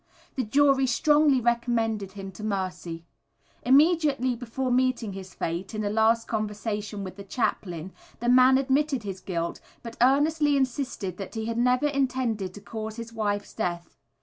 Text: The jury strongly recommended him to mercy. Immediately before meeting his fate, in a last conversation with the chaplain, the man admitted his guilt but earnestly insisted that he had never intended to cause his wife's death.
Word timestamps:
The 0.33 0.43
jury 0.43 0.87
strongly 0.87 1.39
recommended 1.39 2.13
him 2.13 2.31
to 2.31 2.43
mercy. 2.43 3.05
Immediately 3.61 4.35
before 4.35 4.71
meeting 4.71 5.13
his 5.13 5.35
fate, 5.35 5.75
in 5.75 5.83
a 5.83 5.91
last 5.91 6.27
conversation 6.27 7.03
with 7.03 7.17
the 7.17 7.23
chaplain, 7.23 7.93
the 8.19 8.27
man 8.27 8.57
admitted 8.57 9.03
his 9.03 9.21
guilt 9.21 9.59
but 9.83 9.97
earnestly 10.01 10.57
insisted 10.57 11.17
that 11.17 11.35
he 11.35 11.45
had 11.45 11.59
never 11.59 11.85
intended 11.85 12.51
to 12.55 12.61
cause 12.61 12.95
his 12.95 13.13
wife's 13.13 13.53
death. 13.53 13.95